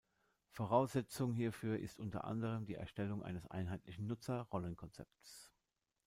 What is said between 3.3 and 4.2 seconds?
einheitlichen